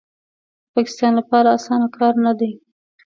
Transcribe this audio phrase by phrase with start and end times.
[0.65, 2.51] د پاکستان لپاره اسانه کار نه دی